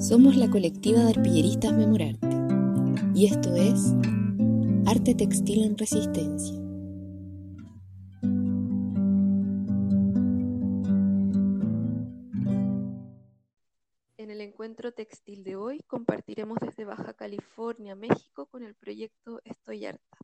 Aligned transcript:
Somos 0.00 0.36
la 0.36 0.48
colectiva 0.48 1.00
de 1.00 1.10
arpilleristas 1.10 1.72
Memorarte 1.72 2.28
y 3.16 3.26
esto 3.26 3.56
es 3.56 3.92
Arte 4.86 5.12
Textil 5.16 5.64
en 5.64 5.76
Resistencia. 5.76 6.56
En 14.18 14.30
el 14.30 14.40
encuentro 14.40 14.92
textil 14.92 15.42
de 15.42 15.56
hoy 15.56 15.80
compartiremos 15.88 16.58
desde 16.60 16.84
Baja 16.84 17.14
California, 17.14 17.96
México, 17.96 18.46
con 18.46 18.62
el 18.62 18.76
proyecto 18.76 19.40
Estoy 19.42 19.84
Harta. 19.84 20.18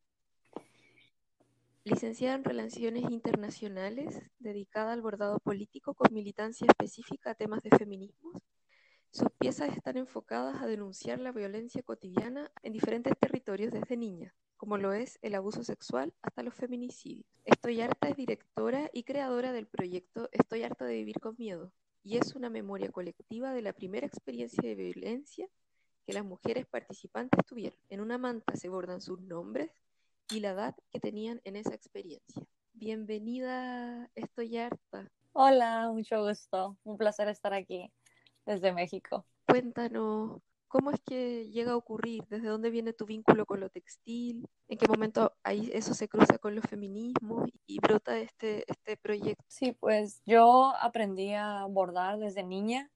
Licenciada 1.82 2.36
en 2.36 2.44
Relaciones 2.44 3.10
Internacionales, 3.10 4.22
dedicada 4.38 4.92
al 4.92 5.02
bordado 5.02 5.40
político 5.40 5.94
con 5.94 6.14
militancia 6.14 6.68
específica 6.68 7.32
a 7.32 7.34
temas 7.34 7.64
de 7.64 7.70
feminismos, 7.70 8.40
sus 9.14 9.30
piezas 9.38 9.76
están 9.76 9.96
enfocadas 9.96 10.60
a 10.60 10.66
denunciar 10.66 11.20
la 11.20 11.30
violencia 11.30 11.84
cotidiana 11.84 12.50
en 12.64 12.72
diferentes 12.72 13.16
territorios 13.16 13.72
desde 13.72 13.96
niña, 13.96 14.34
como 14.56 14.76
lo 14.76 14.92
es 14.92 15.20
el 15.22 15.36
abuso 15.36 15.62
sexual 15.62 16.12
hasta 16.20 16.42
los 16.42 16.52
feminicidios. 16.52 17.24
Estoy 17.44 17.80
harta 17.80 18.08
es 18.08 18.16
directora 18.16 18.90
y 18.92 19.04
creadora 19.04 19.52
del 19.52 19.68
proyecto 19.68 20.28
Estoy 20.32 20.64
harta 20.64 20.84
de 20.84 20.94
vivir 20.94 21.20
con 21.20 21.36
miedo, 21.38 21.72
y 22.02 22.16
es 22.16 22.34
una 22.34 22.50
memoria 22.50 22.90
colectiva 22.90 23.52
de 23.52 23.62
la 23.62 23.72
primera 23.72 24.04
experiencia 24.04 24.68
de 24.68 24.74
violencia 24.74 25.46
que 26.04 26.12
las 26.12 26.24
mujeres 26.24 26.66
participantes 26.66 27.46
tuvieron. 27.46 27.78
En 27.90 28.00
una 28.00 28.18
manta 28.18 28.56
se 28.56 28.68
bordan 28.68 29.00
sus 29.00 29.20
nombres 29.20 29.70
y 30.28 30.40
la 30.40 30.50
edad 30.50 30.74
que 30.90 30.98
tenían 30.98 31.40
en 31.44 31.54
esa 31.54 31.72
experiencia. 31.72 32.42
Bienvenida, 32.72 34.10
estoy 34.16 34.56
harta. 34.56 35.08
Hola, 35.34 35.88
mucho 35.92 36.26
gusto. 36.26 36.76
Un 36.82 36.96
placer 36.98 37.28
estar 37.28 37.54
aquí 37.54 37.92
desde 38.46 38.72
México. 38.72 39.26
Cuéntanos, 39.46 40.40
¿cómo 40.68 40.90
es 40.90 41.00
que 41.06 41.48
llega 41.50 41.72
a 41.72 41.76
ocurrir? 41.76 42.24
¿Desde 42.28 42.48
dónde 42.48 42.70
viene 42.70 42.92
tu 42.92 43.06
vínculo 43.06 43.46
con 43.46 43.60
lo 43.60 43.70
textil? 43.70 44.46
¿En 44.68 44.78
qué 44.78 44.88
momento 44.88 45.32
ahí 45.42 45.70
eso 45.72 45.94
se 45.94 46.08
cruza 46.08 46.38
con 46.38 46.54
los 46.54 46.64
feminismos 46.64 47.48
y 47.66 47.78
brota 47.78 48.18
este, 48.18 48.64
este 48.70 48.96
proyecto? 48.96 49.44
Sí, 49.48 49.72
pues 49.72 50.22
yo 50.24 50.74
aprendí 50.80 51.32
a 51.34 51.64
bordar 51.66 52.18
desde 52.18 52.42
niña, 52.42 52.90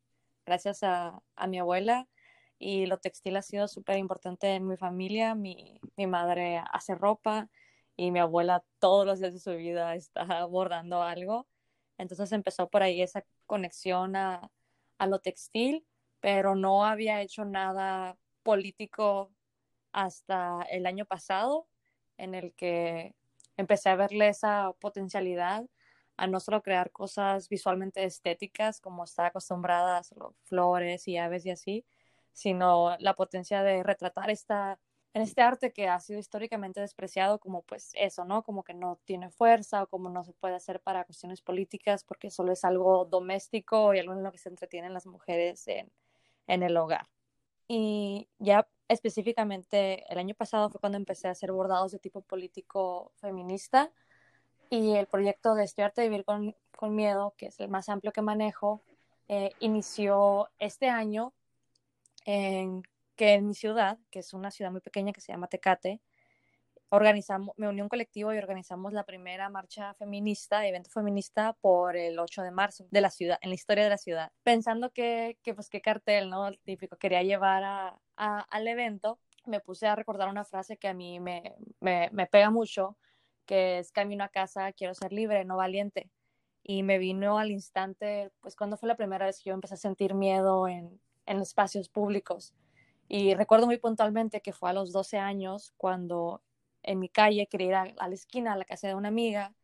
gracias 0.44 0.82
a, 0.82 1.20
a 1.36 1.46
mi 1.46 1.58
abuela, 1.58 2.08
y 2.58 2.86
lo 2.86 2.98
textil 2.98 3.36
ha 3.36 3.42
sido 3.42 3.68
súper 3.68 3.98
importante 3.98 4.54
en 4.54 4.66
mi 4.66 4.76
familia. 4.76 5.34
Mi, 5.34 5.80
mi 5.96 6.06
madre 6.06 6.62
hace 6.72 6.94
ropa 6.94 7.48
y 7.96 8.10
mi 8.10 8.18
abuela 8.18 8.64
todos 8.80 9.06
los 9.06 9.20
días 9.20 9.32
de 9.32 9.40
su 9.40 9.52
vida 9.52 9.94
está 9.94 10.44
bordando 10.46 11.02
algo. 11.02 11.46
Entonces 11.98 12.32
empezó 12.32 12.68
por 12.68 12.82
ahí 12.82 13.02
esa 13.02 13.24
conexión 13.46 14.16
a, 14.16 14.50
a 14.98 15.06
lo 15.06 15.20
textil, 15.20 15.86
pero 16.20 16.54
no 16.54 16.84
había 16.84 17.22
hecho 17.22 17.44
nada 17.44 18.18
político 18.42 19.32
hasta 19.92 20.62
el 20.70 20.86
año 20.86 21.06
pasado, 21.06 21.68
en 22.16 22.34
el 22.34 22.52
que 22.54 23.14
empecé 23.56 23.90
a 23.90 23.96
verle 23.96 24.28
esa 24.28 24.72
potencialidad 24.80 25.66
a 26.16 26.26
no 26.26 26.40
solo 26.40 26.62
crear 26.62 26.90
cosas 26.90 27.48
visualmente 27.48 28.04
estéticas, 28.04 28.80
como 28.80 29.04
está 29.04 29.26
acostumbrada 29.26 30.02
flores 30.44 31.06
y 31.06 31.16
aves 31.16 31.46
y 31.46 31.50
así, 31.50 31.86
sino 32.32 32.96
la 32.98 33.14
potencia 33.14 33.62
de 33.62 33.82
retratar 33.82 34.30
esta, 34.30 34.80
en 35.18 35.22
este 35.24 35.42
arte 35.42 35.72
que 35.72 35.88
ha 35.88 35.98
sido 35.98 36.20
históricamente 36.20 36.80
despreciado 36.80 37.40
como 37.40 37.62
pues 37.62 37.90
eso, 37.94 38.24
¿no? 38.24 38.44
Como 38.44 38.62
que 38.62 38.72
no 38.72 39.00
tiene 39.04 39.30
fuerza 39.30 39.82
o 39.82 39.86
como 39.88 40.08
no 40.10 40.22
se 40.22 40.32
puede 40.32 40.54
hacer 40.54 40.80
para 40.80 41.04
cuestiones 41.04 41.42
políticas 41.42 42.04
porque 42.04 42.30
solo 42.30 42.52
es 42.52 42.64
algo 42.64 43.04
doméstico 43.04 43.94
y 43.94 43.98
algo 43.98 44.12
en 44.12 44.22
lo 44.22 44.30
que 44.30 44.38
se 44.38 44.48
entretienen 44.48 44.94
las 44.94 45.06
mujeres 45.06 45.66
en, 45.66 45.90
en 46.46 46.62
el 46.62 46.76
hogar. 46.76 47.08
Y 47.66 48.28
ya 48.38 48.68
específicamente 48.86 50.04
el 50.12 50.18
año 50.18 50.34
pasado 50.36 50.70
fue 50.70 50.80
cuando 50.80 50.98
empecé 50.98 51.28
a 51.28 51.32
hacer 51.32 51.50
bordados 51.50 51.92
de 51.92 51.98
tipo 51.98 52.20
político 52.22 53.12
feminista 53.16 53.90
y 54.70 54.94
el 54.94 55.06
proyecto 55.06 55.54
de 55.54 55.64
Estoy 55.64 55.88
de 55.96 56.02
vivir 56.04 56.24
con, 56.24 56.54
con, 56.76 56.94
miedo, 56.94 57.34
que 57.36 57.46
es 57.46 57.58
el 57.60 57.68
más 57.68 57.88
amplio 57.88 58.12
que 58.12 58.22
manejo, 58.22 58.82
eh, 59.26 59.52
inició 59.58 60.48
este 60.58 60.88
año 60.88 61.32
en 62.24 62.82
que 63.18 63.34
en 63.34 63.48
mi 63.48 63.54
ciudad, 63.54 63.98
que 64.10 64.20
es 64.20 64.32
una 64.32 64.50
ciudad 64.50 64.70
muy 64.70 64.80
pequeña 64.80 65.12
que 65.12 65.20
se 65.20 65.32
llama 65.32 65.48
Tecate, 65.48 66.00
organizamos, 66.90 67.54
me 67.58 67.68
uní 67.68 67.80
a 67.80 67.82
un 67.82 67.88
colectivo 67.90 68.32
y 68.32 68.38
organizamos 68.38 68.92
la 68.92 69.04
primera 69.04 69.50
marcha 69.50 69.92
feminista, 69.94 70.66
evento 70.66 70.88
feminista 70.90 71.52
por 71.60 71.96
el 71.96 72.18
8 72.18 72.42
de 72.42 72.50
marzo 72.52 72.86
de 72.90 73.00
la 73.00 73.10
ciudad, 73.10 73.38
en 73.42 73.50
la 73.50 73.56
historia 73.56 73.84
de 73.84 73.90
la 73.90 73.98
ciudad, 73.98 74.32
pensando 74.44 74.90
que, 74.90 75.38
que 75.42 75.54
pues 75.54 75.68
qué 75.68 75.80
cartel, 75.80 76.30
¿no? 76.30 76.46
El 76.48 76.60
típico 76.60 76.96
quería 76.96 77.22
llevar 77.22 77.64
a, 77.64 78.00
a, 78.16 78.40
al 78.40 78.68
evento, 78.68 79.18
me 79.44 79.60
puse 79.60 79.86
a 79.86 79.96
recordar 79.96 80.28
una 80.28 80.44
frase 80.44 80.78
que 80.78 80.88
a 80.88 80.94
mí 80.94 81.20
me, 81.20 81.56
me, 81.80 82.08
me 82.12 82.26
pega 82.26 82.50
mucho, 82.50 82.96
que 83.46 83.78
es 83.80 83.92
camino 83.92 84.24
a 84.24 84.28
casa, 84.28 84.72
quiero 84.72 84.94
ser 84.94 85.12
libre, 85.12 85.44
no 85.44 85.56
valiente. 85.56 86.10
Y 86.62 86.82
me 86.84 86.98
vino 86.98 87.38
al 87.38 87.50
instante, 87.50 88.30
pues 88.40 88.54
cuando 88.56 88.76
fue 88.76 88.88
la 88.88 88.96
primera 88.96 89.26
vez 89.26 89.38
que 89.42 89.50
yo 89.50 89.54
empecé 89.54 89.74
a 89.74 89.78
sentir 89.78 90.14
miedo 90.14 90.68
en, 90.68 91.00
en 91.26 91.40
espacios 91.40 91.88
públicos. 91.88 92.54
Y 93.08 93.34
recuerdo 93.34 93.66
muy 93.66 93.78
puntualmente 93.78 94.42
que 94.42 94.52
fue 94.52 94.70
a 94.70 94.74
los 94.74 94.92
12 94.92 95.18
años 95.18 95.72
cuando 95.76 96.42
en 96.82 96.98
mi 96.98 97.08
calle 97.08 97.46
quería 97.46 97.86
ir 97.86 97.96
a, 97.98 98.08
la 98.08 98.14
esquina, 98.14 98.52
a 98.52 98.56
la 98.56 98.64
casa 98.64 98.88
de 98.88 98.94
una 98.94 99.08
amiga, 99.08 99.54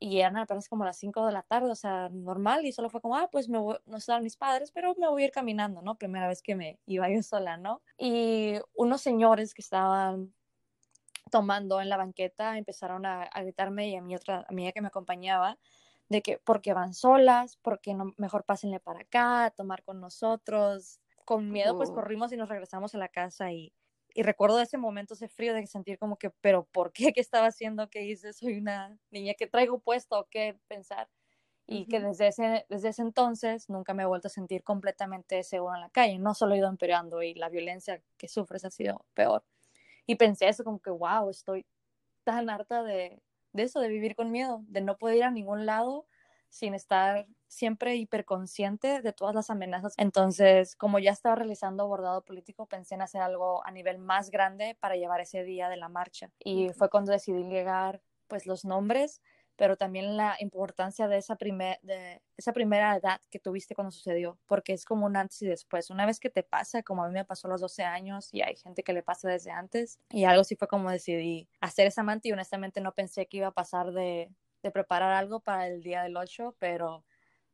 y 0.00 0.20
eran 0.20 0.36
apenas 0.36 0.68
como 0.68 0.84
las 0.84 0.98
5 0.98 1.26
de 1.26 1.32
la 1.32 1.42
tarde, 1.42 1.70
o 1.70 1.74
sea, 1.74 2.08
normal, 2.10 2.64
y 2.64 2.72
solo 2.72 2.90
fue 2.90 3.00
como, 3.00 3.16
ah, 3.16 3.28
pues 3.30 3.48
me 3.48 3.58
no 3.58 3.96
estaban 3.96 4.22
mis 4.22 4.36
padres, 4.36 4.70
pero 4.72 4.94
me 4.96 5.08
voy 5.08 5.22
a 5.22 5.26
ir 5.26 5.32
caminando, 5.32 5.82
¿no? 5.82 5.96
Primera 5.96 6.28
vez 6.28 6.42
que 6.42 6.54
me 6.54 6.78
iba 6.86 7.08
yo 7.10 7.22
sola, 7.22 7.56
¿no? 7.56 7.82
Y 7.96 8.54
unos 8.74 9.00
señores 9.02 9.54
que 9.54 9.62
estaban 9.62 10.32
tomando 11.30 11.80
en 11.80 11.88
la 11.88 11.96
banqueta 11.96 12.58
empezaron 12.58 13.06
a, 13.06 13.22
a 13.24 13.42
gritarme 13.42 13.88
y 13.88 13.96
a 13.96 14.02
mi 14.02 14.14
otra 14.14 14.46
amiga 14.48 14.72
que 14.72 14.80
me 14.80 14.88
acompañaba, 14.88 15.58
de 16.08 16.22
que 16.22 16.38
porque 16.38 16.72
van 16.74 16.94
solas, 16.94 17.58
porque 17.62 17.94
no, 17.94 18.14
mejor 18.16 18.44
pásenle 18.44 18.80
para 18.80 19.00
acá, 19.00 19.46
a 19.46 19.50
tomar 19.50 19.82
con 19.82 20.00
nosotros. 20.00 21.00
Con 21.28 21.52
miedo, 21.52 21.76
pues 21.76 21.90
corrimos 21.90 22.32
y 22.32 22.38
nos 22.38 22.48
regresamos 22.48 22.94
a 22.94 22.98
la 22.98 23.08
casa 23.10 23.52
y, 23.52 23.74
y 24.14 24.22
recuerdo 24.22 24.60
ese 24.60 24.78
momento, 24.78 25.12
ese 25.14 25.28
frío 25.28 25.52
de 25.54 25.66
sentir 25.66 25.98
como 25.98 26.16
que, 26.16 26.30
pero 26.30 26.64
¿por 26.72 26.90
qué? 26.92 27.12
¿Qué 27.12 27.20
estaba 27.20 27.48
haciendo? 27.48 27.90
¿Qué 27.90 28.02
hice? 28.04 28.32
Soy 28.32 28.56
una 28.58 28.98
niña 29.10 29.34
que 29.34 29.46
traigo 29.46 29.78
puesto, 29.80 30.26
¿qué 30.30 30.58
pensar? 30.68 31.10
Y 31.66 31.82
uh 31.82 31.84
-huh. 31.84 31.88
que 31.88 32.00
desde 32.00 32.28
ese, 32.28 32.66
desde 32.70 32.88
ese 32.90 33.02
entonces 33.02 33.68
nunca 33.68 33.94
me 33.94 34.04
he 34.04 34.06
vuelto 34.06 34.28
a 34.28 34.30
sentir 34.30 34.64
completamente 34.64 35.42
segura 35.44 35.76
en 35.76 35.82
la 35.82 35.90
calle. 35.90 36.18
No 36.18 36.34
solo 36.34 36.54
he 36.54 36.58
ido 36.58 36.68
empeorando 36.68 37.22
y 37.22 37.34
la 37.34 37.50
violencia 37.50 38.02
que 38.18 38.28
sufres 38.28 38.64
ha 38.64 38.70
sido 38.70 39.04
peor. 39.14 39.44
Y 40.06 40.16
pensé 40.16 40.48
eso 40.48 40.64
como 40.64 40.80
que, 40.80 40.90
wow, 40.90 41.30
estoy 41.30 41.66
tan 42.24 42.50
harta 42.50 42.82
de, 42.84 43.22
de 43.52 43.62
eso, 43.64 43.80
de 43.80 43.88
vivir 43.88 44.16
con 44.16 44.30
miedo, 44.30 44.64
de 44.68 44.80
no 44.82 44.98
poder 44.98 45.16
ir 45.18 45.24
a 45.24 45.30
ningún 45.30 45.66
lado 45.66 46.06
sin 46.50 46.74
estar 46.74 47.26
siempre 47.48 47.96
hiperconsciente 47.96 49.02
de 49.02 49.12
todas 49.12 49.34
las 49.34 49.50
amenazas. 49.50 49.94
Entonces, 49.96 50.76
como 50.76 50.98
ya 50.98 51.10
estaba 51.10 51.34
realizando 51.34 51.88
bordado 51.88 52.24
político, 52.24 52.66
pensé 52.66 52.94
en 52.94 53.02
hacer 53.02 53.22
algo 53.22 53.66
a 53.66 53.70
nivel 53.70 53.98
más 53.98 54.30
grande 54.30 54.76
para 54.78 54.96
llevar 54.96 55.20
ese 55.20 55.42
día 55.44 55.68
de 55.68 55.76
la 55.76 55.88
marcha. 55.88 56.30
Y 56.38 56.68
fue 56.70 56.90
cuando 56.90 57.12
decidí 57.12 57.44
llegar 57.44 58.02
pues 58.28 58.46
los 58.46 58.64
nombres, 58.64 59.22
pero 59.56 59.76
también 59.76 60.16
la 60.16 60.36
importancia 60.38 61.08
de 61.08 61.18
esa, 61.18 61.34
primer, 61.34 61.80
de 61.82 62.22
esa 62.36 62.52
primera 62.52 62.94
edad 62.96 63.20
que 63.28 63.40
tuviste 63.40 63.74
cuando 63.74 63.90
sucedió, 63.90 64.38
porque 64.46 64.72
es 64.72 64.84
como 64.84 65.06
un 65.06 65.16
antes 65.16 65.42
y 65.42 65.48
después. 65.48 65.90
Una 65.90 66.06
vez 66.06 66.20
que 66.20 66.30
te 66.30 66.44
pasa, 66.44 66.84
como 66.84 67.02
a 67.02 67.08
mí 67.08 67.14
me 67.14 67.24
pasó 67.24 67.48
a 67.48 67.50
los 67.50 67.60
12 67.60 67.82
años 67.82 68.28
y 68.32 68.42
hay 68.42 68.54
gente 68.54 68.84
que 68.84 68.92
le 68.92 69.02
pasa 69.02 69.28
desde 69.28 69.50
antes, 69.50 69.98
y 70.10 70.24
algo 70.24 70.44
sí 70.44 70.54
fue 70.54 70.68
como 70.68 70.90
decidí 70.90 71.48
hacer 71.60 71.88
esa 71.88 72.04
manta 72.04 72.28
y 72.28 72.32
honestamente 72.32 72.80
no 72.80 72.94
pensé 72.94 73.26
que 73.26 73.38
iba 73.38 73.48
a 73.48 73.52
pasar 73.52 73.90
de, 73.90 74.30
de 74.62 74.70
preparar 74.70 75.12
algo 75.12 75.40
para 75.40 75.66
el 75.66 75.82
día 75.82 76.04
del 76.04 76.16
8, 76.16 76.54
pero 76.60 77.04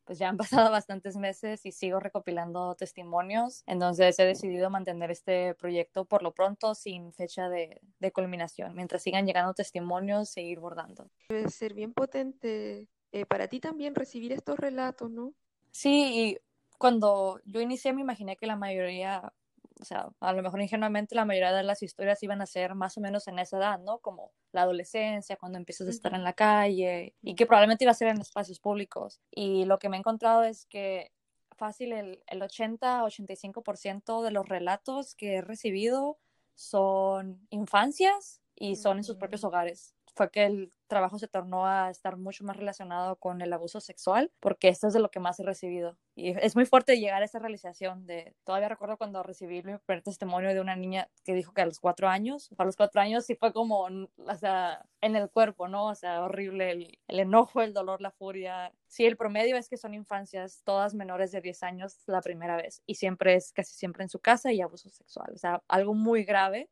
pues 0.05 0.19
ya 0.19 0.29
han 0.29 0.37
pasado 0.67 0.71
bastantes 0.71 1.17
meses 1.17 1.65
y 1.67 1.73
sigo 1.73 2.01
recopilando 2.01 2.75
testimonios, 2.75 3.63
entonces 3.67 4.19
he 4.19 4.25
decidido 4.25 4.71
mantener 4.71 5.11
este 5.11 5.55
proyecto 5.55 6.05
por 6.05 6.23
lo 6.23 6.33
pronto 6.33 6.75
sin 6.75 7.13
fecha 7.13 7.49
de, 7.49 7.81
de 7.99 8.13
culminación, 8.13 8.75
mientras 8.75 9.03
sigan 9.03 9.27
llegando 9.27 9.55
testimonios, 9.55 10.31
seguir 10.31 10.61
bordando. 10.61 11.11
Debe 11.29 11.49
ser 11.51 11.75
bien 11.75 11.93
potente 11.93 12.89
eh, 13.13 13.27
para 13.27 13.49
ti 13.49 13.61
también 13.61 13.95
recibir 13.95 14.33
estos 14.33 14.59
relatos, 14.59 15.11
¿no? 15.11 15.35
Sí, 15.71 16.11
y 16.13 16.39
cuando 16.79 17.41
yo 17.45 17.61
inicié 17.61 17.93
me 17.93 18.01
imaginé 18.01 18.37
que 18.37 18.47
la 18.47 18.57
mayoría, 18.57 19.33
o 19.81 19.85
sea, 19.85 20.09
a 20.21 20.33
lo 20.33 20.43
mejor 20.43 20.61
ingenuamente 20.61 21.15
la 21.15 21.25
mayoría 21.25 21.53
de 21.53 21.63
las 21.63 21.83
historias 21.83 22.23
iban 22.23 22.41
a 22.41 22.47
ser 22.47 22.75
más 22.75 22.97
o 22.97 23.01
menos 23.01 23.27
en 23.29 23.39
esa 23.39 23.59
edad, 23.59 23.81
¿no? 23.81 23.99
Como 23.99 24.33
la 24.53 24.63
adolescencia, 24.63 25.37
cuando 25.37 25.59
empiezas 25.59 25.89
a 25.89 25.91
estar 25.91 26.15
en 26.15 26.23
la 26.23 26.33
calle 26.33 27.15
y 27.23 27.35
que 27.35 27.47
probablemente 27.47 27.85
iba 27.85 27.91
a 27.91 27.95
ser 27.95 28.09
en 28.09 28.21
espacios 28.21 28.61
públicos. 28.61 29.21
Y 29.31 29.65
lo 29.65 29.79
que 29.79 29.89
me 29.89 29.97
he 29.97 30.01
encontrado 30.01 30.45
es 30.45 30.67
que 30.67 31.11
fácil 31.57 31.93
el, 31.93 32.23
el 32.27 32.43
80-85% 32.43 34.23
de 34.23 34.31
los 34.31 34.49
relatos 34.49 35.15
que 35.15 35.37
he 35.37 35.41
recibido 35.41 36.19
son 36.55 37.47
infancias 37.51 38.41
y 38.55 38.77
son 38.77 38.99
en 38.99 39.05
sus 39.05 39.17
propios 39.17 39.45
hogares. 39.45 39.94
Fue 40.15 40.31
que 40.31 40.45
el 40.45 40.73
trabajo 40.87 41.19
se 41.19 41.29
tornó 41.29 41.67
a 41.67 41.91
estar 41.91 42.17
mucho 42.17 42.45
más 42.45 42.57
relacionado 42.57 43.17
con 43.17 43.41
el 43.41 43.53
abuso 43.53 43.81
sexual, 43.81 44.31
porque 44.41 44.69
esto 44.69 44.87
es 44.87 44.93
de 44.93 45.01
lo 45.01 45.11
que 45.11 45.21
más 45.21 45.41
he 45.41 45.43
recibido. 45.43 45.97
Y 46.15 46.31
es 46.39 46.55
muy 46.55 46.67
fuerte 46.67 46.99
llegar 46.99 47.23
a 47.23 47.25
esa 47.25 47.39
realización 47.39 48.07
de, 48.07 48.35
todavía 48.45 48.69
recuerdo 48.69 48.97
cuando 48.97 49.23
recibí 49.23 49.63
mi 49.63 49.77
primer 49.79 50.03
testimonio 50.03 50.51
de 50.55 50.61
una 50.61 50.77
niña 50.77 51.09
que 51.25 51.35
dijo 51.35 51.53
que 51.53 51.63
a 51.63 51.67
los 51.67 51.81
cuatro 51.81 52.09
años, 52.09 52.51
a 52.57 52.65
los 52.65 52.77
cuatro 52.77 53.01
años 53.01 53.25
sí 53.25 53.35
fue 53.35 53.53
como, 53.53 53.81
o 53.81 54.35
sea, 54.39 54.87
en 55.01 55.17
el 55.17 55.31
cuerpo, 55.31 55.69
¿no? 55.69 55.87
O 55.87 55.95
sea, 55.95 56.23
horrible 56.23 56.71
el, 56.71 56.99
el 57.09 57.21
enojo, 57.21 57.63
el 57.63 57.73
dolor, 57.73 58.01
la 58.01 58.11
furia. 58.11 58.73
Sí, 58.87 59.07
el 59.07 59.17
promedio 59.17 59.57
es 59.57 59.69
que 59.69 59.77
son 59.77 59.95
infancias, 59.95 60.63
todas 60.65 60.95
menores 60.95 61.33
de 61.33 61.41
10 61.41 61.63
años 61.65 61.99
la 62.07 62.21
primera 62.21 62.57
vez, 62.57 62.83
y 62.87 62.95
siempre 62.95 63.35
es 63.35 63.53
casi 63.53 63.75
siempre 63.75 64.05
en 64.05 64.09
su 64.09 64.21
casa 64.21 64.53
y 64.53 64.61
abuso 64.61 64.89
sexual, 64.91 65.33
o 65.35 65.39
sea, 65.39 65.63
algo 65.67 65.95
muy 65.95 66.25
grave 66.25 66.69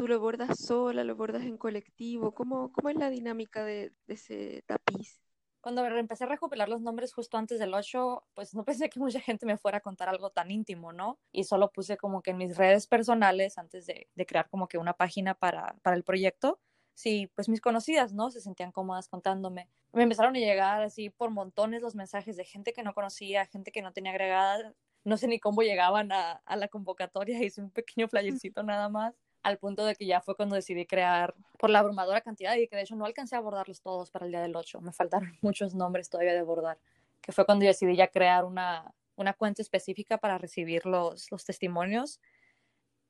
¿Tú 0.00 0.08
lo 0.08 0.18
bordas 0.18 0.58
sola, 0.58 1.04
lo 1.04 1.14
bordas 1.14 1.42
en 1.42 1.58
colectivo? 1.58 2.32
¿Cómo, 2.32 2.72
cómo 2.72 2.88
es 2.88 2.96
la 2.96 3.10
dinámica 3.10 3.66
de, 3.66 3.92
ese 4.06 4.64
tapiz? 4.66 5.20
Cuando 5.60 5.84
empecé 5.84 6.24
a 6.24 6.26
recopilar 6.26 6.70
los 6.70 6.80
nombres 6.80 7.12
justo 7.12 7.36
antes 7.36 7.58
del 7.58 7.74
8, 7.74 8.24
pues 8.32 8.54
no 8.54 8.64
pensé 8.64 8.88
que 8.88 8.98
mucha 8.98 9.20
gente 9.20 9.44
me 9.44 9.58
fuera 9.58 9.76
a 9.76 9.80
contar 9.82 10.08
algo 10.08 10.30
tan 10.30 10.50
íntimo, 10.50 10.94
¿no? 10.94 11.18
Y 11.32 11.44
solo 11.44 11.70
puse 11.70 11.98
como 11.98 12.22
que 12.22 12.30
en 12.30 12.38
mis 12.38 12.56
redes 12.56 12.86
personales, 12.86 13.58
antes 13.58 13.84
de, 13.84 14.08
de 14.14 14.24
crear 14.24 14.48
como 14.48 14.68
que 14.68 14.78
una 14.78 14.94
página 14.94 15.34
para, 15.34 15.76
para 15.82 15.96
el 15.96 16.02
proyecto, 16.02 16.58
sí, 16.94 17.30
pues 17.34 17.50
mis 17.50 17.60
conocidas, 17.60 18.14
¿no? 18.14 18.30
Se 18.30 18.40
sentían 18.40 18.72
cómodas 18.72 19.06
contándome. 19.06 19.68
Me 19.92 20.04
empezaron 20.04 20.34
a 20.34 20.38
llegar 20.38 20.80
así 20.80 21.10
por 21.10 21.28
montones 21.28 21.82
los 21.82 21.94
mensajes 21.94 22.38
de 22.38 22.46
gente 22.46 22.72
que 22.72 22.82
no 22.82 22.94
conocía, 22.94 23.44
gente 23.44 23.70
que 23.70 23.82
no 23.82 23.92
tenía 23.92 24.12
agregada, 24.12 24.72
no 25.04 25.18
sé 25.18 25.28
ni 25.28 25.38
cómo 25.38 25.60
llegaban 25.60 26.10
a, 26.10 26.40
a 26.46 26.56
la 26.56 26.68
convocatoria, 26.68 27.38
hice 27.44 27.60
un 27.60 27.70
pequeño 27.70 28.08
flyercito 28.08 28.62
nada 28.62 28.88
más 28.88 29.14
al 29.42 29.58
punto 29.58 29.84
de 29.84 29.94
que 29.94 30.06
ya 30.06 30.20
fue 30.20 30.36
cuando 30.36 30.54
decidí 30.56 30.86
crear 30.86 31.34
por 31.58 31.70
la 31.70 31.80
abrumadora 31.80 32.20
cantidad 32.20 32.56
y 32.56 32.68
que 32.68 32.76
de 32.76 32.82
hecho 32.82 32.96
no 32.96 33.04
alcancé 33.04 33.36
a 33.36 33.40
bordarlos 33.40 33.80
todos 33.80 34.10
para 34.10 34.26
el 34.26 34.32
día 34.32 34.42
del 34.42 34.54
8, 34.54 34.80
me 34.80 34.92
faltaron 34.92 35.32
muchos 35.42 35.74
nombres 35.74 36.10
todavía 36.10 36.34
de 36.34 36.42
bordar, 36.42 36.78
que 37.20 37.32
fue 37.32 37.46
cuando 37.46 37.64
decidí 37.64 37.96
ya 37.96 38.08
crear 38.08 38.44
una, 38.44 38.94
una 39.16 39.32
cuenta 39.32 39.62
específica 39.62 40.18
para 40.18 40.38
recibir 40.38 40.86
los, 40.86 41.30
los 41.30 41.44
testimonios. 41.44 42.20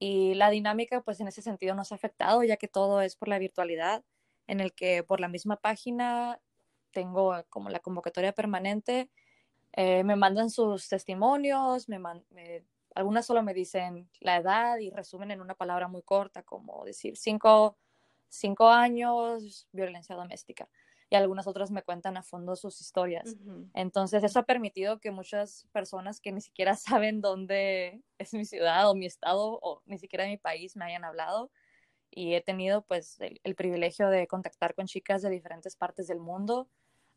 Y 0.02 0.34
la 0.34 0.48
dinámica 0.48 1.02
pues 1.02 1.20
en 1.20 1.28
ese 1.28 1.42
sentido 1.42 1.74
no 1.74 1.84
se 1.84 1.94
ha 1.94 1.96
afectado 1.96 2.42
ya 2.42 2.56
que 2.56 2.68
todo 2.68 3.02
es 3.02 3.16
por 3.16 3.28
la 3.28 3.38
virtualidad 3.38 4.02
en 4.46 4.60
el 4.60 4.72
que 4.72 5.02
por 5.02 5.20
la 5.20 5.28
misma 5.28 5.56
página 5.56 6.40
tengo 6.92 7.34
como 7.50 7.68
la 7.68 7.80
convocatoria 7.80 8.32
permanente, 8.32 9.10
eh, 9.72 10.02
me 10.02 10.16
mandan 10.16 10.50
sus 10.50 10.88
testimonios, 10.88 11.88
me, 11.88 11.98
me 11.98 12.64
algunas 12.94 13.26
solo 13.26 13.42
me 13.42 13.54
dicen 13.54 14.08
la 14.20 14.36
edad 14.36 14.78
y 14.78 14.90
resumen 14.90 15.30
en 15.30 15.40
una 15.40 15.54
palabra 15.54 15.88
muy 15.88 16.02
corta, 16.02 16.42
como 16.42 16.84
decir 16.84 17.16
cinco, 17.16 17.76
cinco 18.28 18.68
años, 18.68 19.68
violencia 19.72 20.16
doméstica. 20.16 20.68
Y 21.08 21.16
algunas 21.16 21.48
otras 21.48 21.72
me 21.72 21.82
cuentan 21.82 22.16
a 22.16 22.22
fondo 22.22 22.54
sus 22.54 22.80
historias. 22.80 23.36
Entonces, 23.74 24.22
eso 24.22 24.38
ha 24.38 24.44
permitido 24.44 25.00
que 25.00 25.10
muchas 25.10 25.66
personas 25.72 26.20
que 26.20 26.30
ni 26.30 26.40
siquiera 26.40 26.76
saben 26.76 27.20
dónde 27.20 28.02
es 28.18 28.32
mi 28.32 28.44
ciudad 28.44 28.88
o 28.88 28.94
mi 28.94 29.06
estado 29.06 29.58
o 29.60 29.82
ni 29.86 29.98
siquiera 29.98 30.26
mi 30.26 30.36
país 30.36 30.76
me 30.76 30.84
hayan 30.84 31.04
hablado. 31.04 31.50
Y 32.12 32.34
he 32.34 32.40
tenido 32.40 32.82
pues 32.82 33.18
el, 33.20 33.54
privilegio 33.54 34.08
de 34.08 34.26
contactar 34.26 34.74
con 34.74 34.86
chicas 34.86 35.22
de 35.22 35.30
diferentes 35.30 35.76
partes 35.76 36.06
del 36.06 36.20
mundo. 36.20 36.68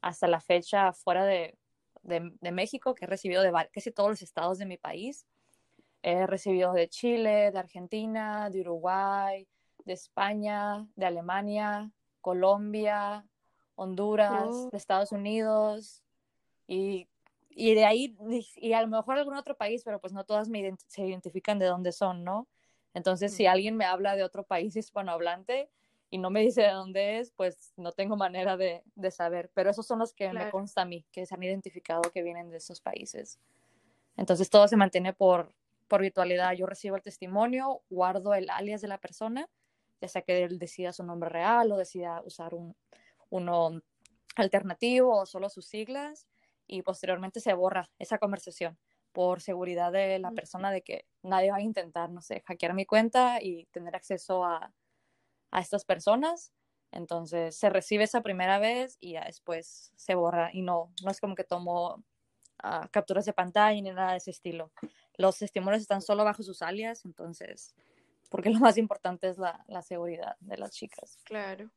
Hasta 0.01 0.27
la 0.27 0.39
fecha, 0.39 0.91
fuera 0.93 1.25
de, 1.25 1.57
de, 2.01 2.31
de 2.41 2.51
México, 2.51 2.95
que 2.95 3.05
he 3.05 3.07
recibido 3.07 3.43
de 3.43 3.51
casi 3.71 3.91
todos 3.91 4.09
los 4.09 4.21
estados 4.23 4.57
de 4.57 4.65
mi 4.65 4.77
país 4.77 5.27
He 6.03 6.27
recibido 6.27 6.73
de 6.73 6.89
Chile, 6.89 7.51
de 7.51 7.57
Argentina, 7.57 8.49
de 8.49 8.61
Uruguay, 8.61 9.47
de 9.85 9.93
España, 9.93 10.85
de 10.95 11.05
Alemania, 11.05 11.91
Colombia, 12.21 13.25
Honduras, 13.75 14.49
oh. 14.49 14.69
de 14.69 14.77
Estados 14.77 15.13
Unidos 15.13 16.03
y, 16.67 17.07
y, 17.49 17.73
de 17.73 17.85
ahí, 17.85 18.17
y 18.57 18.73
a 18.73 18.81
lo 18.81 18.87
mejor 18.87 19.17
algún 19.17 19.35
otro 19.35 19.55
país, 19.55 19.83
pero 19.83 19.99
pues 19.99 20.13
no 20.13 20.25
todas 20.25 20.49
me 20.49 20.75
se 20.87 21.05
identifican 21.05 21.57
de 21.57 21.65
dónde 21.65 21.91
son, 21.91 22.23
¿no? 22.23 22.47
Entonces, 22.93 23.33
si 23.33 23.45
alguien 23.45 23.75
me 23.75 23.85
habla 23.85 24.15
de 24.15 24.23
otro 24.23 24.43
país 24.43 24.75
hispanohablante 24.75 25.69
y 26.11 26.19
no 26.19 26.29
me 26.29 26.41
dice 26.41 26.61
de 26.61 26.71
dónde 26.71 27.19
es, 27.19 27.31
pues 27.31 27.73
no 27.75 27.91
tengo 27.91 28.15
manera 28.15 28.55
de, 28.55 28.83
de 28.95 29.09
saber. 29.09 29.49
Pero 29.55 29.71
esos 29.71 29.87
son 29.87 29.99
los 29.99 30.13
que 30.13 30.31
me 30.31 30.51
consta 30.51 30.83
a 30.83 30.85
mí, 30.85 31.05
que 31.11 31.25
se 31.25 31.33
han 31.33 31.41
identificado 31.41 32.03
que 32.11 32.21
vienen 32.21 32.51
de 32.51 32.57
esos 32.57 32.81
países. 32.81 33.39
Entonces, 34.15 34.51
todo 34.51 34.67
se 34.67 34.77
mantiene 34.77 35.11
por, 35.13 35.55
por 35.93 36.01
virtualidad. 36.01 36.53
Yo 36.53 36.65
recibo 36.65 36.95
el 36.95 37.03
testimonio, 37.03 37.83
guardo 37.87 38.33
el 38.33 38.49
alias 38.49 38.81
de 38.81 38.87
la 38.87 38.97
persona, 38.97 39.47
ya 40.01 40.07
sea 40.07 40.23
que 40.23 40.43
él 40.43 40.57
decida 40.57 40.91
su 40.91 41.03
nombre 41.03 41.29
real 41.29 41.71
o 41.71 41.77
decida 41.77 42.19
usar 42.25 42.55
un, 42.55 42.75
uno 43.29 43.79
alternativo 44.35 45.15
o 45.15 45.27
solo 45.27 45.49
sus 45.49 45.67
siglas 45.67 46.25
y 46.65 46.81
posteriormente 46.81 47.41
se 47.41 47.53
borra 47.53 47.91
esa 47.99 48.17
conversación 48.17 48.79
por 49.11 49.39
seguridad 49.41 49.91
de 49.91 50.17
la 50.17 50.31
persona 50.31 50.71
de 50.71 50.81
que 50.81 51.05
nadie 51.21 51.51
va 51.51 51.57
a 51.57 51.61
intentar, 51.61 52.09
no 52.09 52.21
sé, 52.21 52.41
hackear 52.47 52.73
mi 52.73 52.87
cuenta 52.87 53.37
y 53.39 53.67
tener 53.67 53.95
acceso 53.95 54.45
a, 54.45 54.73
a 55.51 55.59
estas 55.59 55.85
personas. 55.85 56.53
Entonces 56.91 57.55
se 57.55 57.69
recibe 57.69 58.05
esa 58.05 58.21
primera 58.21 58.57
vez 58.57 58.97
y 58.99 59.11
ya 59.11 59.25
después 59.25 59.93
se 59.95 60.15
borra 60.15 60.49
y 60.53 60.63
no, 60.63 60.91
no 61.03 61.11
es 61.11 61.19
como 61.19 61.35
que 61.35 61.43
tomo 61.43 62.03
uh, 62.63 62.87
capturas 62.91 63.25
de 63.25 63.33
pantalla 63.33 63.79
ni 63.81 63.91
nada 63.91 64.11
de 64.11 64.17
ese 64.17 64.31
estilo 64.31 64.71
los 65.17 65.37
testimonios 65.37 65.81
están 65.81 66.01
solo 66.01 66.23
bajo 66.23 66.43
sus 66.43 66.61
alias, 66.61 67.05
entonces, 67.05 67.75
porque 68.29 68.49
lo 68.49 68.59
más 68.59 68.77
importante 68.77 69.27
es 69.29 69.37
la, 69.37 69.63
seguridad 69.81 70.35
de 70.39 70.57
las 70.57 70.71
chicas. 70.71 71.17
Claro. 71.23 71.69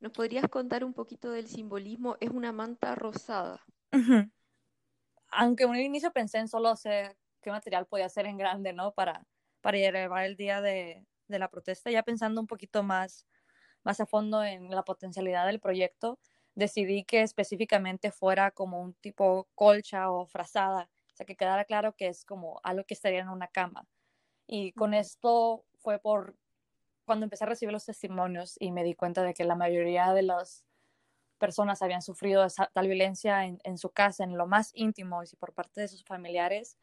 ¿Nos 0.00 0.12
podrías 0.12 0.48
contar 0.48 0.84
un 0.84 0.92
poquito 0.92 1.30
del 1.30 1.46
simbolismo? 1.48 2.16
Es 2.20 2.30
una 2.30 2.52
manta 2.52 2.94
rosada. 2.94 3.64
Aunque 5.30 5.64
en 5.64 5.70
un 5.70 5.76
inicio 5.76 6.12
pensé 6.12 6.38
en 6.38 6.48
solo 6.48 6.74
sé 6.76 7.16
qué 7.40 7.50
material 7.50 7.86
podía 7.86 8.08
ser 8.08 8.26
en 8.26 8.36
grande, 8.36 8.72
¿no? 8.72 8.92
Para, 8.92 9.26
para 9.60 9.78
llevar 9.78 10.24
el 10.24 10.36
día 10.36 10.60
de, 10.60 11.06
de 11.28 11.38
la 11.38 11.48
protesta, 11.48 11.90
ya 11.90 12.02
pensando 12.02 12.40
un 12.40 12.46
poquito 12.46 12.82
más, 12.82 13.26
más 13.82 14.00
a 14.00 14.06
fondo 14.06 14.42
en 14.42 14.70
la 14.70 14.84
potencialidad 14.84 15.46
del 15.46 15.60
proyecto, 15.60 16.18
decidí 16.54 17.04
que 17.04 17.22
específicamente 17.22 18.10
fuera 18.10 18.50
como 18.50 18.80
un 18.80 18.94
tipo 18.94 19.48
colcha 19.54 20.10
o 20.10 20.26
frazada 20.26 20.88
o 21.14 21.16
sea, 21.16 21.26
que 21.26 21.36
quedara 21.36 21.64
claro 21.64 21.94
que 21.94 22.08
es 22.08 22.24
como 22.24 22.60
algo 22.64 22.84
que 22.84 22.94
estaría 22.94 23.20
en 23.20 23.28
una 23.28 23.46
cama. 23.46 23.86
Y 24.48 24.72
con 24.72 24.94
esto 24.94 25.64
fue 25.78 26.00
por 26.00 26.34
cuando 27.04 27.24
empecé 27.24 27.44
a 27.44 27.48
recibir 27.48 27.72
los 27.72 27.84
testimonios 27.86 28.56
y 28.58 28.72
me 28.72 28.82
di 28.82 28.94
cuenta 28.94 29.22
de 29.22 29.32
que 29.32 29.44
la 29.44 29.54
mayoría 29.54 30.12
de 30.12 30.22
las 30.22 30.64
personas 31.38 31.82
habían 31.82 32.02
sufrido 32.02 32.44
esa, 32.44 32.70
tal 32.72 32.88
violencia 32.88 33.44
en, 33.44 33.60
en, 33.62 33.78
su 33.78 33.90
casa, 33.90 34.24
en 34.24 34.36
lo 34.36 34.46
más 34.46 34.72
íntimo 34.74 35.22
y 35.22 35.36
por 35.36 35.52
parte 35.52 35.82
de 35.82 35.88
sus 35.88 36.04
familiares, 36.04 36.78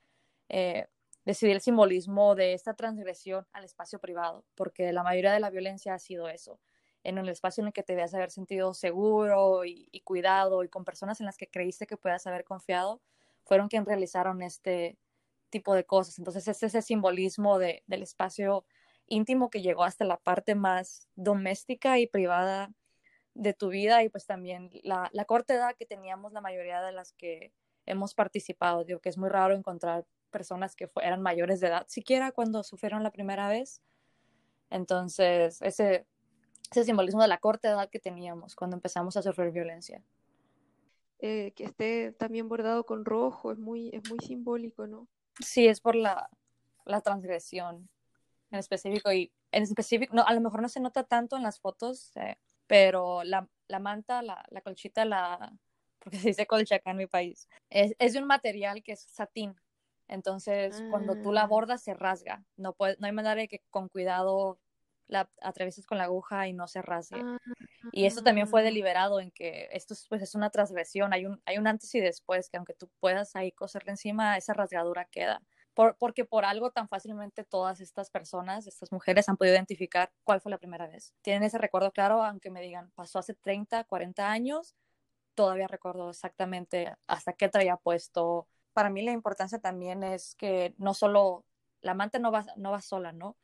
eh, 0.47 0.87
decidí 1.25 1.51
el 1.51 1.61
simbolismo 1.61 2.35
de 2.35 2.53
esta 2.53 2.73
transgresión 2.73 3.45
al 3.51 3.65
espacio 3.65 3.99
privado, 3.99 4.45
porque 4.55 4.93
la 4.93 5.03
mayoría 5.03 5.33
de 5.33 5.39
la 5.39 5.49
violencia 5.49 5.93
ha 5.93 5.99
sido 5.99 6.29
eso, 6.29 6.59
en 7.03 7.17
el 7.17 7.29
espacio 7.29 7.61
en 7.61 7.67
el 7.67 7.73
que 7.73 7.83
te 7.83 7.93
debías 7.93 8.13
haber 8.13 8.31
sentido 8.31 8.73
seguro 8.73 9.65
y, 9.65 10.01
cuidado 10.03 10.63
y 10.63 10.69
con 10.69 10.85
personas 10.85 11.19
en 11.19 11.25
las 11.25 11.37
que 11.37 11.47
creíste 11.47 11.87
que 11.87 11.97
puedas 11.97 12.27
haber 12.27 12.43
confiado, 12.43 13.01
fueron 13.43 13.67
quienes 13.67 13.87
realizaron 13.87 14.41
este 14.41 14.97
tipo 15.49 15.73
de 15.73 15.85
cosas. 15.85 16.17
Entonces 16.19 16.47
es 16.47 16.61
ese 16.63 16.81
simbolismo 16.81 17.59
de, 17.59 17.83
del 17.87 18.03
espacio 18.03 18.65
íntimo 19.07 19.49
que 19.49 19.61
llegó 19.61 19.83
hasta 19.83 20.05
la 20.05 20.17
parte 20.17 20.55
más 20.55 21.07
doméstica 21.15 21.99
y 21.99 22.07
privada 22.07 22.71
de 23.33 23.53
tu 23.53 23.69
vida 23.69 24.03
y 24.03 24.09
pues 24.09 24.25
también 24.25 24.69
la, 24.83 25.09
la 25.13 25.25
corta 25.25 25.53
edad 25.53 25.75
que 25.77 25.85
teníamos 25.85 26.33
la 26.33 26.41
mayoría 26.41 26.81
de 26.81 26.91
las 26.91 27.13
que 27.13 27.53
hemos 27.85 28.13
participado. 28.13 28.83
Digo 28.83 28.99
que 28.99 29.09
es 29.09 29.17
muy 29.17 29.29
raro 29.29 29.55
encontrar 29.55 30.05
personas 30.29 30.75
que 30.75 30.89
eran 31.01 31.21
mayores 31.21 31.59
de 31.59 31.67
edad 31.67 31.85
siquiera 31.87 32.31
cuando 32.31 32.63
sufrieron 32.63 33.03
la 33.03 33.11
primera 33.11 33.49
vez. 33.49 33.81
Entonces, 34.69 35.61
ese, 35.61 36.07
ese 36.71 36.85
simbolismo 36.85 37.21
de 37.21 37.27
la 37.27 37.37
corta 37.37 37.69
edad 37.69 37.89
que 37.89 37.99
teníamos 37.99 38.55
cuando 38.55 38.77
empezamos 38.77 39.17
a 39.17 39.21
sufrir 39.21 39.51
violencia. 39.51 40.01
Eh, 41.19 41.51
que 41.55 41.65
esté 41.65 42.13
también 42.13 42.49
bordado 42.49 42.85
con 42.85 43.05
rojo, 43.05 43.51
es 43.51 43.59
muy, 43.59 43.89
es 43.93 44.09
muy 44.09 44.17
simbólico, 44.19 44.87
¿no? 44.87 45.07
Sí, 45.39 45.67
es 45.67 45.79
por 45.79 45.95
la, 45.95 46.29
la 46.85 47.01
transgresión 47.01 47.89
en 48.49 48.59
específico 48.59 49.11
y 49.11 49.31
en 49.51 49.63
específico, 49.63 50.15
no, 50.15 50.23
a 50.25 50.33
lo 50.33 50.41
mejor 50.41 50.61
no 50.61 50.69
se 50.69 50.79
nota 50.79 51.03
tanto 51.03 51.35
en 51.35 51.43
las 51.43 51.59
fotos, 51.59 52.11
eh, 52.15 52.37
pero 52.67 53.23
la, 53.23 53.47
la 53.67 53.79
manta, 53.79 54.21
la, 54.21 54.43
la, 54.49 54.61
colchita, 54.61 55.05
la, 55.05 55.53
porque 55.99 56.17
se 56.17 56.29
dice 56.29 56.47
colcha 56.47 56.77
acá 56.77 56.91
en 56.91 56.97
mi 56.97 57.07
país, 57.07 57.47
es, 57.69 57.93
es 57.99 58.13
de 58.13 58.19
un 58.19 58.27
material 58.27 58.81
que 58.81 58.93
es 58.93 59.01
satín. 59.01 59.55
Entonces, 60.07 60.83
cuando 60.89 61.15
tú 61.21 61.31
la 61.31 61.43
ah. 61.43 61.47
bordas, 61.47 61.83
se 61.83 61.93
rasga. 61.93 62.43
No, 62.57 62.73
puede, 62.73 62.97
no 62.99 63.07
hay 63.07 63.13
manera 63.13 63.35
de 63.35 63.47
que 63.47 63.61
con 63.69 63.87
cuidado 63.87 64.59
la 65.11 65.29
atravieses 65.41 65.85
con 65.85 65.97
la 65.97 66.05
aguja 66.05 66.47
y 66.47 66.53
no 66.53 66.67
se 66.67 66.81
rasgue. 66.81 67.21
y 67.91 68.05
esto 68.05 68.23
también 68.23 68.47
fue 68.47 68.61
ah. 68.61 68.63
deliberado 68.63 69.19
en 69.19 69.29
que 69.31 69.67
esto 69.73 69.93
pues, 70.09 70.21
es 70.21 70.35
una 70.35 70.49
transgresión, 70.49 71.13
hay 71.13 71.25
un, 71.25 71.41
hay 71.45 71.57
un 71.57 71.67
antes 71.67 71.93
y 71.93 71.99
después, 71.99 72.49
que 72.49 72.57
aunque 72.57 72.73
tú 72.73 72.89
puedas 72.99 73.35
ahí 73.35 73.51
coserle 73.51 73.91
encima, 73.91 74.37
esa 74.37 74.53
rasgadura 74.53 75.05
queda. 75.05 75.41
porque 75.99 76.25
por 76.25 76.45
algo 76.45 76.71
tan 76.71 76.87
fácilmente 76.87 77.43
todas 77.43 77.81
estas 77.81 78.09
personas, 78.09 78.67
estas 78.67 78.91
mujeres 78.91 79.27
han 79.27 79.37
podido 79.37 79.55
identificar 79.55 80.11
cuál 80.23 80.39
fue 80.41 80.49
la 80.49 80.57
primera 80.57 80.87
vez. 80.87 81.13
Tienen 81.21 81.43
ese 81.43 81.57
recuerdo 81.57 81.91
claro, 81.91 82.23
aunque 82.23 82.49
me 82.49 82.61
digan, 82.61 82.91
pasó 82.95 83.19
hace 83.19 83.33
30, 83.33 83.83
40 83.83 84.31
años, 84.31 84.75
todavía 85.35 85.67
recuerdo 85.67 86.09
exactamente 86.11 86.93
hasta 87.07 87.33
qué 87.33 87.49
traía 87.49 87.75
puesto. 87.77 88.47
Para 88.73 88.89
mí 88.89 89.01
la 89.01 89.11
importancia 89.11 89.59
también 89.59 90.03
es 90.03 90.35
que 90.35 90.73
no 90.77 90.93
solo, 90.93 91.45
la 91.81 91.91
amante 91.91 92.19
no 92.19 92.31
va, 92.31 92.45
no 92.55 92.71
va 92.71 92.81
sola, 92.81 93.11
¿no? 93.11 93.35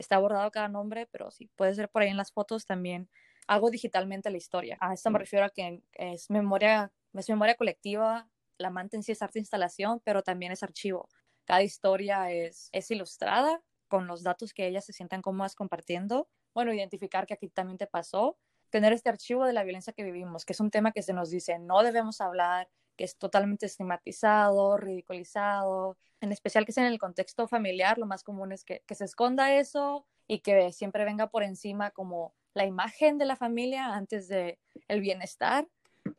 Está 0.00 0.18
bordado 0.18 0.50
cada 0.50 0.68
nombre, 0.68 1.06
pero 1.12 1.30
sí, 1.30 1.50
puede 1.56 1.74
ser 1.74 1.90
por 1.90 2.00
ahí 2.00 2.08
en 2.08 2.16
las 2.16 2.32
fotos 2.32 2.64
también 2.64 3.10
algo 3.46 3.70
digitalmente 3.70 4.30
la 4.30 4.38
historia. 4.38 4.78
A 4.80 4.94
esto 4.94 5.10
me 5.10 5.18
refiero 5.18 5.44
a 5.44 5.50
que 5.50 5.82
es 5.92 6.30
memoria, 6.30 6.90
es 7.12 7.28
memoria 7.28 7.54
colectiva, 7.54 8.30
la 8.56 8.68
amante 8.68 8.96
en 8.96 9.02
sí 9.02 9.12
es 9.12 9.20
arte 9.20 9.34
de 9.34 9.40
instalación, 9.40 10.00
pero 10.04 10.22
también 10.22 10.52
es 10.52 10.62
archivo. 10.62 11.06
Cada 11.44 11.62
historia 11.62 12.30
es, 12.32 12.70
es 12.72 12.90
ilustrada 12.90 13.60
con 13.88 14.06
los 14.06 14.22
datos 14.22 14.54
que 14.54 14.66
ellas 14.66 14.86
se 14.86 14.94
sientan 14.94 15.20
cómodas 15.20 15.54
compartiendo. 15.54 16.28
Bueno, 16.54 16.72
identificar 16.72 17.26
que 17.26 17.34
aquí 17.34 17.50
también 17.50 17.76
te 17.76 17.86
pasó 17.86 18.38
tener 18.70 18.94
este 18.94 19.10
archivo 19.10 19.44
de 19.44 19.52
la 19.52 19.64
violencia 19.64 19.92
que 19.92 20.04
vivimos, 20.04 20.46
que 20.46 20.54
es 20.54 20.60
un 20.60 20.70
tema 20.70 20.92
que 20.92 21.02
se 21.02 21.12
nos 21.12 21.28
dice 21.28 21.58
no 21.58 21.82
debemos 21.82 22.22
hablar, 22.22 22.70
que 23.00 23.04
es 23.04 23.16
totalmente 23.16 23.64
estigmatizado, 23.64 24.76
ridiculizado, 24.76 25.96
en 26.20 26.32
especial 26.32 26.66
que 26.66 26.72
sea 26.72 26.84
en 26.86 26.92
el 26.92 26.98
contexto 26.98 27.48
familiar, 27.48 27.96
lo 27.96 28.04
más 28.04 28.22
común 28.22 28.52
es 28.52 28.62
que, 28.62 28.82
que 28.86 28.94
se 28.94 29.06
esconda 29.06 29.54
eso 29.54 30.04
y 30.26 30.40
que 30.40 30.70
siempre 30.70 31.06
venga 31.06 31.28
por 31.28 31.42
encima 31.42 31.92
como 31.92 32.34
la 32.52 32.66
imagen 32.66 33.16
de 33.16 33.24
la 33.24 33.36
familia 33.36 33.94
antes 33.94 34.28
de 34.28 34.58
el 34.86 35.00
bienestar 35.00 35.66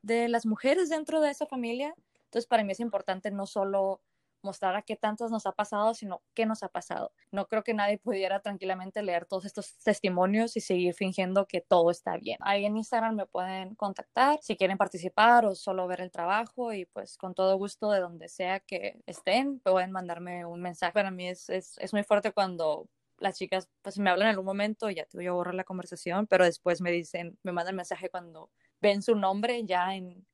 de 0.01 0.27
las 0.27 0.47
mujeres 0.47 0.89
dentro 0.89 1.21
de 1.21 1.29
esa 1.29 1.45
familia. 1.45 1.93
Entonces, 2.23 2.47
para 2.47 2.63
mí 2.63 2.71
es 2.71 2.79
importante 2.79 3.29
no 3.29 3.45
solo 3.45 4.01
mostrar 4.43 4.75
a 4.75 4.81
qué 4.81 4.95
tantos 4.95 5.31
nos 5.31 5.45
ha 5.45 5.51
pasado, 5.51 5.93
sino 5.93 6.21
qué 6.33 6.45
nos 6.45 6.63
ha 6.63 6.69
pasado. 6.69 7.11
No 7.31 7.47
creo 7.47 7.63
que 7.63 7.73
nadie 7.73 7.97
pudiera 7.97 8.41
tranquilamente 8.41 9.01
leer 9.03 9.25
todos 9.25 9.45
estos 9.45 9.77
testimonios 9.77 10.57
y 10.57 10.61
seguir 10.61 10.93
fingiendo 10.93 11.45
que 11.47 11.61
todo 11.61 11.91
está 11.91 12.17
bien. 12.17 12.37
Ahí 12.41 12.65
en 12.65 12.77
Instagram 12.77 13.15
me 13.15 13.25
pueden 13.25 13.75
contactar 13.75 14.39
si 14.41 14.57
quieren 14.57 14.77
participar 14.77 15.45
o 15.45 15.55
solo 15.55 15.87
ver 15.87 16.01
el 16.01 16.11
trabajo 16.11 16.73
y 16.73 16.85
pues 16.85 17.17
con 17.17 17.33
todo 17.33 17.57
gusto 17.57 17.91
de 17.91 17.99
donde 17.99 18.29
sea 18.29 18.59
que 18.59 19.01
estén 19.05 19.59
pueden 19.59 19.91
mandarme 19.91 20.45
un 20.45 20.61
mensaje. 20.61 20.93
Para 20.93 21.11
mí 21.11 21.27
es, 21.27 21.49
es, 21.49 21.77
es 21.77 21.93
muy 21.93 22.03
fuerte 22.03 22.31
cuando 22.31 22.87
las 23.17 23.37
chicas 23.37 23.69
pues 23.81 23.97
me 23.99 24.09
hablan 24.09 24.27
en 24.27 24.31
algún 24.31 24.45
momento 24.45 24.89
y 24.89 24.95
ya 24.95 25.05
te 25.05 25.17
voy 25.17 25.27
a 25.27 25.31
borrar 25.31 25.55
la 25.55 25.63
conversación, 25.63 26.27
pero 26.27 26.43
después 26.45 26.81
me 26.81 26.91
dicen, 26.91 27.37
me 27.43 27.51
mandan 27.51 27.75
mensaje 27.75 28.09
cuando 28.09 28.49
ven 28.81 29.01
su 29.01 29.15
nombre 29.15 29.63
ya 29.65 29.95
en, 29.95 30.25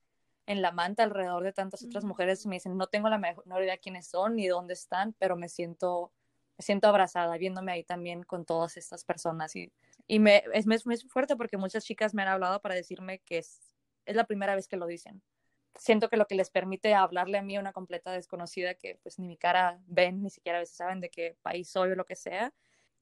en 0.48 0.62
la 0.62 0.72
manta 0.72 1.04
alrededor 1.04 1.44
de 1.44 1.52
tantas 1.52 1.84
otras 1.84 2.06
mujeres 2.06 2.44
y 2.46 2.48
me 2.48 2.56
dicen, 2.56 2.78
no 2.78 2.88
tengo 2.88 3.10
la 3.10 3.18
menor 3.18 3.62
idea 3.62 3.78
quiénes 3.78 4.08
son 4.08 4.38
ni 4.38 4.48
dónde 4.48 4.74
están, 4.74 5.14
pero 5.20 5.36
me 5.36 5.50
siento, 5.50 6.14
me 6.58 6.64
siento 6.64 6.88
abrazada 6.88 7.38
viéndome 7.38 7.74
ahí 7.74 7.84
también 7.84 8.24
con 8.24 8.46
todas 8.46 8.78
estas 8.78 9.04
personas. 9.04 9.56
Y, 9.58 9.72
y 10.08 10.20
me, 10.20 10.44
es, 10.54 10.66
es 10.66 10.86
muy 10.86 10.98
fuerte 10.98 11.36
porque 11.36 11.58
muchas 11.58 11.84
chicas 11.84 12.14
me 12.14 12.22
han 12.22 12.30
hablado 12.30 12.62
para 12.62 12.76
decirme 12.76 13.20
que 13.20 13.40
es, 13.40 13.76
es 14.06 14.16
la 14.16 14.24
primera 14.24 14.56
vez 14.56 14.70
que 14.70 14.78
lo 14.78 14.88
dicen. 14.88 15.22
Siento 15.76 16.10
que 16.10 16.16
lo 16.16 16.28
que 16.28 16.36
les 16.36 16.50
permite 16.50 16.96
hablarle 16.96 17.38
a 17.38 17.42
mí 17.44 17.58
a 17.58 17.60
una 17.60 17.74
completa 17.74 18.12
desconocida 18.14 18.74
que 18.74 18.98
pues 19.04 19.20
ni 19.20 19.28
mi 19.28 19.38
cara 19.38 19.82
ven, 19.86 20.24
ni 20.24 20.30
siquiera 20.30 20.60
a 20.60 20.62
veces 20.62 20.78
saben 20.78 21.02
de 21.02 21.10
qué 21.10 21.36
país 21.42 21.70
soy 21.70 21.92
o 21.92 21.96
lo 21.96 22.06
que 22.06 22.16
sea, 22.16 22.54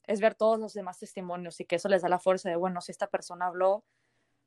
es 0.07 0.19
ver 0.19 0.33
todos 0.33 0.59
los 0.59 0.73
demás 0.73 0.97
testimonios 0.97 1.59
y 1.59 1.65
que 1.65 1.75
eso 1.75 1.89
les 1.89 2.01
da 2.01 2.09
la 2.09 2.19
fuerza 2.19 2.49
de, 2.49 2.55
bueno, 2.55 2.81
si 2.81 2.91
esta 2.91 3.07
persona 3.07 3.45
habló, 3.45 3.85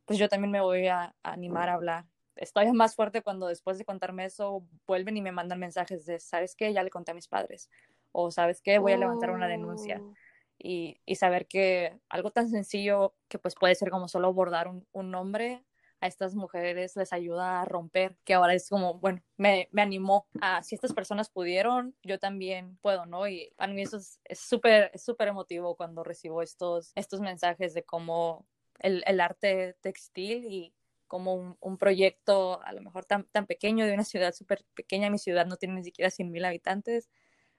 pues 0.05 0.19
yo 0.19 0.29
también 0.29 0.51
me 0.51 0.61
voy 0.61 0.89
a 0.89 1.15
animar 1.23 1.69
a 1.69 1.75
hablar 1.75 2.05
estoy 2.39 2.73
más 2.73 2.95
fuerte 2.95 3.23
cuando 3.23 3.47
después 3.47 3.79
de 3.79 3.85
contarme 3.85 4.25
eso 4.25 4.65
vuelven 4.87 5.17
y 5.17 5.23
me 5.23 5.33
mandan 5.33 5.59
mensajes 5.59 6.07
de, 6.07 6.21
¿sabes 6.21 6.55
qué? 6.55 6.73
Ya 6.73 6.83
le 6.83 6.91
conté 6.91 7.13
a 7.13 7.15
mis 7.15 7.29
padres. 7.29 7.71
O, 8.13 8.31
¿sabes 8.31 8.63
qué? 8.63 8.79
Voy 8.79 8.93
a 8.93 8.97
levantar 8.97 9.31
una 9.31 9.49
denuncia. 9.49 10.01
Oh. 10.03 10.15
Y, 10.59 11.01
y, 11.07 11.15
saber 11.15 11.47
que 11.47 12.01
algo 12.09 12.33
tan 12.33 12.49
sencillo 12.49 13.15
que 13.29 13.39
pues 13.39 13.55
puede 13.55 13.77
ser 13.77 13.91
como 13.91 14.09
solo 14.09 14.33
bordar 14.33 14.67
un, 14.67 14.85
un, 14.91 15.13
nombre 15.13 15.65
a 16.01 16.09
estas 16.09 16.35
mujeres 16.35 16.97
les 16.97 17.13
ayuda 17.13 17.61
a 17.61 17.65
romper, 17.65 18.17
que 18.25 18.35
ahora 18.35 18.55
es 18.55 18.69
como, 18.69 18.95
bueno, 18.95 19.23
me, 19.37 19.69
me 19.71 19.83
animó 19.83 20.27
a, 20.41 20.65
si 20.65 20.75
estas 20.75 20.93
personas 20.93 21.31
pudieron, 21.31 21.95
yo 22.03 22.19
también 22.19 22.77
puedo, 22.83 23.07
¿no? 23.07 23.29
Y 23.29 23.53
para 23.57 23.73
mí 23.73 23.83
eso 23.83 23.99
es 23.99 24.19
súper, 24.33 24.91
es 24.95 25.05
súper 25.05 25.29
emotivo 25.29 25.77
cuando 25.77 26.03
recibo 26.03 26.43
estos, 26.43 26.91
estos 26.97 27.21
mensajes 27.21 27.73
de 27.73 27.85
cómo 27.85 28.45
el, 28.81 29.05
el 29.07 29.21
arte 29.21 29.77
textil 29.81 30.45
y 30.45 30.75
como 31.09 31.57
un, 31.61 31.79
proyecto 31.79 32.63
a 32.63 32.73
lo 32.73 32.83
mejor 32.83 33.05
tan, 33.05 33.25
tan 33.25 33.47
pequeño 33.47 33.87
de 33.87 33.95
una 33.95 34.05
ciudad 34.05 34.33
súper 34.33 34.65
pequeña, 34.75 35.11
mi 35.11 35.19
ciudad 35.19 35.47
no 35.47 35.57
tiene 35.57 35.75
ni 35.75 35.85
siquiera 35.85 36.11
100.000 36.11 36.47
habitantes, 36.47 37.11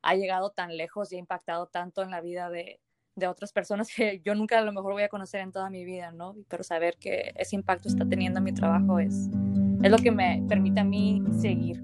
ha 0.02 0.16
llegado 0.16 0.52
tan 0.52 0.78
lejos 0.78 1.12
y 1.12 1.18
ha 1.18 1.20
impactado 1.20 1.68
tanto 1.68 2.02
en 2.04 2.12
la 2.12 2.22
vida 2.22 2.50
de, 2.50 2.80
de 3.16 3.28
otras 3.28 3.52
personas 3.52 3.90
que 3.96 4.22
yo 4.24 4.34
nunca 4.36 4.60
a 4.60 4.64
lo 4.64 4.72
mejor 4.72 4.94
voy 4.94 5.04
a 5.04 5.10
conocer 5.10 5.42
en 5.42 5.52
toda 5.52 5.70
mi 5.70 5.84
vida, 5.84 6.12
¿no? 6.12 6.36
Pero 6.48 6.64
saber 6.64 6.98
que 6.98 7.34
ese 7.36 7.56
impacto 7.56 7.90
está 7.90 8.08
teniendo 8.08 8.40
en 8.40 8.46
mi 8.46 8.54
trabajo 8.54 9.00
es, 9.00 9.30
es 9.84 9.92
lo 9.92 9.98
que 9.98 10.12
me 10.12 10.44
permite 10.48 10.80
a 10.80 10.84
mí 10.84 11.22
seguir. 11.40 11.84